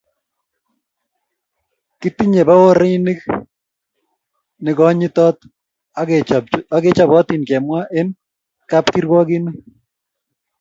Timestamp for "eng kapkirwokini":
7.99-9.51